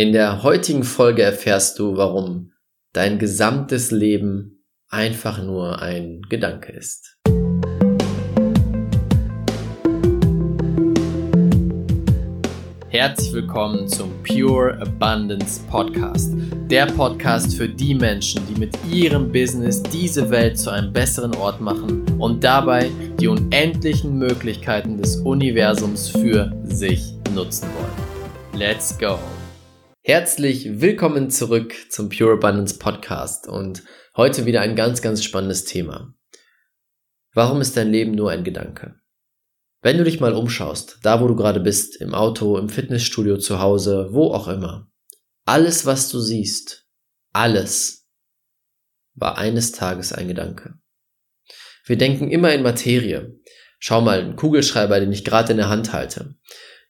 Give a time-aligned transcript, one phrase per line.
[0.00, 2.52] In der heutigen Folge erfährst du, warum
[2.94, 7.18] dein gesamtes Leben einfach nur ein Gedanke ist.
[12.88, 16.32] Herzlich willkommen zum Pure Abundance Podcast.
[16.70, 21.60] Der Podcast für die Menschen, die mit ihrem Business diese Welt zu einem besseren Ort
[21.60, 22.90] machen und dabei
[23.20, 28.58] die unendlichen Möglichkeiten des Universums für sich nutzen wollen.
[28.58, 29.18] Let's go!
[30.02, 33.82] Herzlich willkommen zurück zum Pure Abundance Podcast und
[34.16, 36.14] heute wieder ein ganz, ganz spannendes Thema.
[37.34, 38.98] Warum ist dein Leben nur ein Gedanke?
[39.82, 43.60] Wenn du dich mal umschaust, da wo du gerade bist, im Auto, im Fitnessstudio, zu
[43.60, 44.90] Hause, wo auch immer,
[45.44, 46.86] alles, was du siehst,
[47.34, 48.08] alles
[49.12, 50.78] war eines Tages ein Gedanke.
[51.84, 53.38] Wir denken immer in Materie.
[53.78, 56.36] Schau mal, ein Kugelschreiber, den ich gerade in der Hand halte.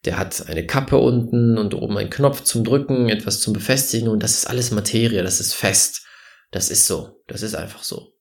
[0.04, 4.22] Der hat eine Kappe unten und oben einen Knopf zum Drücken, etwas zum Befestigen und
[4.22, 6.06] das ist alles Materie, das ist fest.
[6.50, 8.14] Das ist so, das ist einfach so.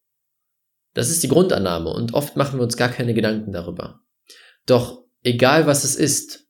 [0.94, 4.02] Das ist die Grundannahme und oft machen wir uns gar keine Gedanken darüber.
[4.66, 6.48] Doch egal was es ist,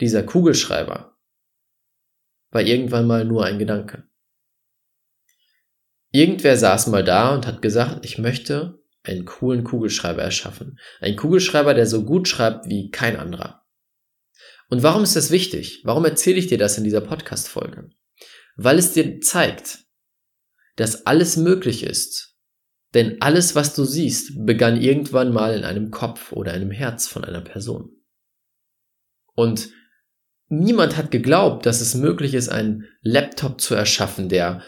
[0.00, 1.16] dieser Kugelschreiber
[2.50, 4.04] war irgendwann mal nur ein Gedanke.
[6.10, 10.78] Irgendwer saß mal da und hat gesagt, ich möchte einen coolen Kugelschreiber erschaffen.
[11.00, 13.63] Ein Kugelschreiber, der so gut schreibt wie kein anderer.
[14.74, 15.82] Und warum ist das wichtig?
[15.84, 17.90] Warum erzähle ich dir das in dieser Podcast-Folge?
[18.56, 19.84] Weil es dir zeigt,
[20.74, 22.34] dass alles möglich ist,
[22.92, 27.22] denn alles, was du siehst, begann irgendwann mal in einem Kopf oder einem Herz von
[27.22, 28.02] einer Person.
[29.36, 29.68] Und
[30.48, 34.60] niemand hat geglaubt, dass es möglich ist, einen Laptop zu erschaffen, der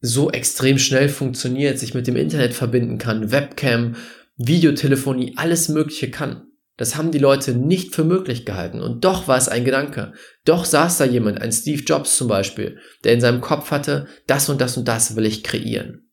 [0.00, 3.96] so extrem schnell funktioniert, sich mit dem Internet verbinden kann, Webcam,
[4.38, 6.46] Videotelefonie, alles Mögliche kann.
[6.76, 8.80] Das haben die Leute nicht für möglich gehalten.
[8.80, 10.12] Und doch war es ein Gedanke.
[10.44, 14.48] Doch saß da jemand, ein Steve Jobs zum Beispiel, der in seinem Kopf hatte, das
[14.48, 16.10] und das und das will ich kreieren.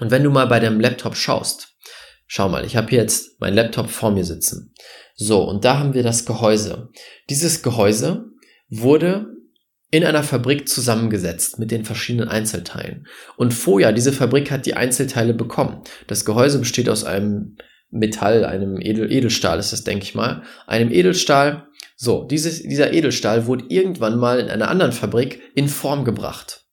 [0.00, 1.76] Und wenn du mal bei deinem Laptop schaust,
[2.26, 4.72] schau mal, ich habe jetzt meinen Laptop vor mir sitzen.
[5.14, 6.90] So, und da haben wir das Gehäuse.
[7.28, 8.24] Dieses Gehäuse
[8.68, 9.26] wurde
[9.90, 13.06] in einer Fabrik zusammengesetzt mit den verschiedenen Einzelteilen.
[13.36, 15.82] Und vorher, diese Fabrik hat die Einzelteile bekommen.
[16.08, 17.56] Das Gehäuse besteht aus einem
[17.94, 20.42] Metall, einem Edel, Edelstahl ist das, denke ich mal.
[20.66, 21.68] Einem Edelstahl.
[21.96, 26.64] So, dieses, dieser Edelstahl wurde irgendwann mal in einer anderen Fabrik in Form gebracht.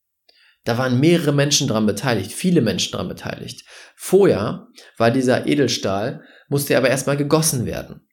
[0.64, 3.66] Da waren mehrere Menschen dran beteiligt, viele Menschen dran beteiligt.
[3.96, 4.68] Vorher
[4.98, 8.08] war dieser Edelstahl, musste aber erstmal gegossen werden.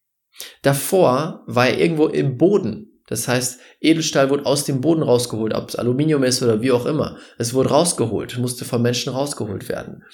[0.62, 3.02] Davor war er irgendwo im Boden.
[3.06, 6.84] Das heißt, Edelstahl wurde aus dem Boden rausgeholt, ob es Aluminium ist oder wie auch
[6.84, 7.19] immer.
[7.38, 10.04] Es wurde rausgeholt, musste von Menschen rausgeholt werden.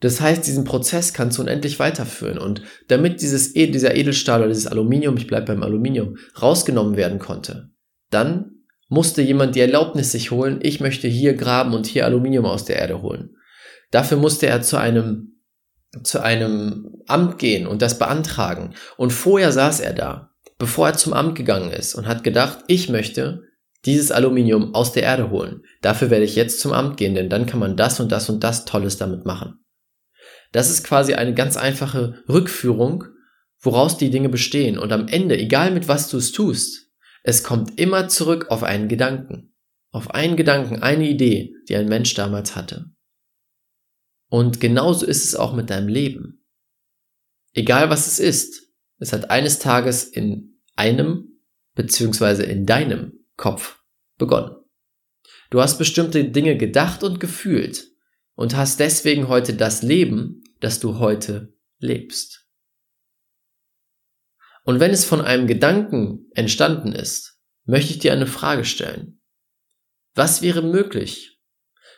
[0.00, 2.38] Das heißt, diesen Prozess kannst du unendlich weiterführen.
[2.38, 7.70] Und damit dieses, dieser Edelstahl oder dieses Aluminium, ich bleibe beim Aluminium, rausgenommen werden konnte,
[8.10, 8.52] dann
[8.88, 12.76] musste jemand die Erlaubnis sich holen, ich möchte hier graben und hier Aluminium aus der
[12.76, 13.36] Erde holen.
[13.90, 15.40] Dafür musste er zu einem,
[16.02, 18.74] zu einem Amt gehen und das beantragen.
[18.96, 22.88] Und vorher saß er da, bevor er zum Amt gegangen ist und hat gedacht, ich
[22.88, 23.42] möchte
[23.84, 25.62] dieses Aluminium aus der Erde holen.
[25.80, 28.42] Dafür werde ich jetzt zum Amt gehen, denn dann kann man das und das und
[28.42, 29.60] das Tolles damit machen.
[30.56, 33.04] Das ist quasi eine ganz einfache Rückführung,
[33.60, 34.78] woraus die Dinge bestehen.
[34.78, 36.90] Und am Ende, egal mit was du es tust,
[37.22, 39.54] es kommt immer zurück auf einen Gedanken.
[39.90, 42.86] Auf einen Gedanken, eine Idee, die ein Mensch damals hatte.
[44.30, 46.46] Und genauso ist es auch mit deinem Leben.
[47.52, 51.38] Egal was es ist, es hat eines Tages in einem
[51.74, 53.82] beziehungsweise in deinem Kopf
[54.16, 54.56] begonnen.
[55.50, 57.90] Du hast bestimmte Dinge gedacht und gefühlt
[58.36, 62.46] und hast deswegen heute das Leben, das du heute lebst.
[64.64, 69.20] Und wenn es von einem Gedanken entstanden ist, möchte ich dir eine Frage stellen.
[70.14, 71.40] Was wäre möglich,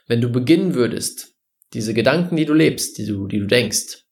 [0.07, 1.35] wenn du beginnen würdest,
[1.73, 4.05] diese Gedanken, die du lebst, die du, die du denkst,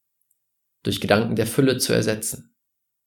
[0.83, 2.55] durch Gedanken der Fülle zu ersetzen?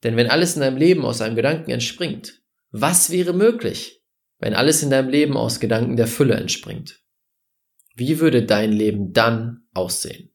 [0.04, 2.42] Denn wenn alles in deinem Leben aus einem Gedanken entspringt,
[2.72, 4.04] was wäre möglich,
[4.38, 7.02] wenn alles in deinem Leben aus Gedanken der Fülle entspringt?
[7.96, 10.31] Wie würde dein Leben dann aussehen?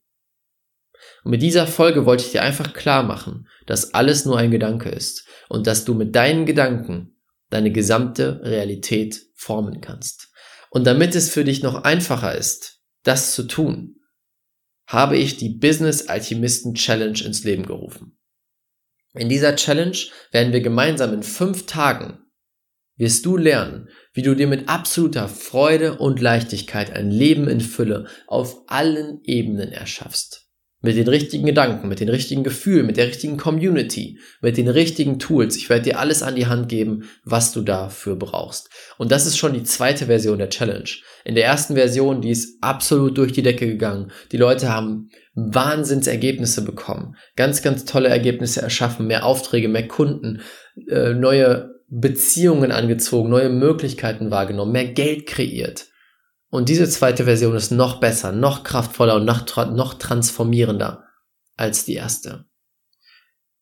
[1.23, 4.89] Und mit dieser Folge wollte ich dir einfach klar machen, dass alles nur ein Gedanke
[4.89, 7.17] ist und dass du mit deinen Gedanken
[7.49, 10.29] deine gesamte Realität formen kannst.
[10.69, 13.95] Und damit es für dich noch einfacher ist, das zu tun,
[14.87, 18.17] habe ich die Business Alchemisten Challenge ins Leben gerufen.
[19.13, 19.97] In dieser Challenge
[20.31, 22.25] werden wir gemeinsam in fünf Tagen
[22.97, 28.07] wirst du lernen, wie du dir mit absoluter Freude und Leichtigkeit ein Leben in Fülle
[28.27, 30.44] auf allen Ebenen erschaffst.
[30.81, 35.17] Mit den richtigen Gedanken, mit den richtigen Gefühlen, mit der richtigen Community, mit den richtigen
[35.17, 35.55] Tools.
[35.55, 38.69] Ich werde dir alles an die Hand geben, was du dafür brauchst.
[38.97, 40.89] Und das ist schon die zweite Version der Challenge.
[41.23, 44.11] In der ersten Version, die ist absolut durch die Decke gegangen.
[44.31, 47.15] Die Leute haben Wahnsinnsergebnisse bekommen.
[47.35, 49.07] Ganz, ganz tolle Ergebnisse erschaffen.
[49.07, 50.41] Mehr Aufträge, mehr Kunden,
[50.87, 55.87] äh, neue Beziehungen angezogen, neue Möglichkeiten wahrgenommen, mehr Geld kreiert.
[56.49, 61.03] Und diese zweite Version ist noch besser, noch kraftvoller und noch, noch transformierender
[61.57, 62.45] als die erste.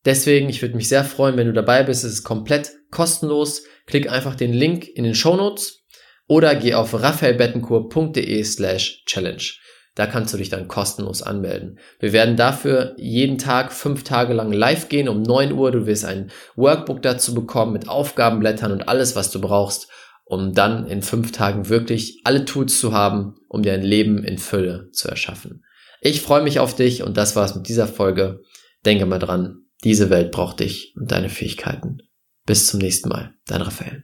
[0.05, 2.03] Deswegen, ich würde mich sehr freuen, wenn du dabei bist.
[2.03, 3.63] Es ist komplett kostenlos.
[3.85, 5.85] Klick einfach den Link in den Show Notes
[6.27, 9.53] oder geh auf raphaelbettencourt.de slash challenge.
[9.95, 11.79] Da kannst du dich dann kostenlos anmelden.
[11.99, 15.71] Wir werden dafür jeden Tag fünf Tage lang live gehen um neun Uhr.
[15.71, 19.87] Du wirst ein Workbook dazu bekommen mit Aufgabenblättern und alles, was du brauchst,
[20.25, 24.37] um dann in fünf Tagen wirklich alle Tools zu haben, um dir ein Leben in
[24.37, 25.63] Fülle zu erschaffen.
[26.01, 28.41] Ich freue mich auf dich und das war's mit dieser Folge.
[28.85, 31.99] Denke mal dran, diese Welt braucht dich und deine Fähigkeiten.
[32.45, 34.03] Bis zum nächsten Mal, dein Raphael.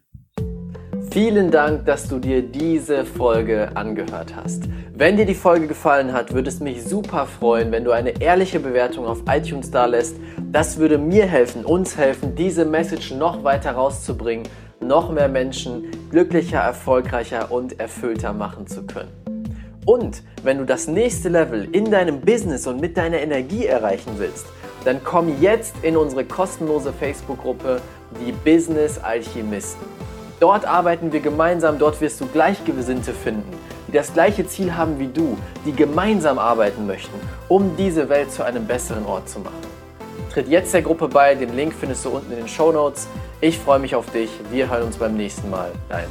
[1.12, 4.63] Vielen Dank, dass du dir diese Folge angehört hast.
[4.94, 8.60] Wenn dir die Folge gefallen hat, würde es mich super freuen, wenn du eine ehrliche
[8.60, 10.18] Bewertung auf iTunes da lässt.
[10.51, 14.48] Das würde mir helfen, uns helfen, diese Message noch weiter rauszubringen
[14.81, 19.12] noch mehr Menschen glücklicher, erfolgreicher und erfüllter machen zu können.
[19.86, 24.46] Und wenn du das nächste Level in deinem Business und mit deiner Energie erreichen willst,
[24.86, 27.81] dann komm jetzt in unsere kostenlose Facebook-Gruppe
[28.26, 29.86] Die Business Alchemisten.
[30.40, 33.52] Dort arbeiten wir gemeinsam, dort wirst du Gleichgesinnte finden,
[33.88, 38.44] die das gleiche Ziel haben wie du, die gemeinsam arbeiten möchten, um diese Welt zu
[38.44, 39.79] einem besseren Ort zu machen.
[40.39, 43.09] Tritt jetzt der Gruppe bei, den Link findest du unten in den Show Notes.
[43.41, 44.30] Ich freue mich auf dich.
[44.50, 45.74] Wir hören uns beim nächsten Mal.
[45.89, 46.07] Dein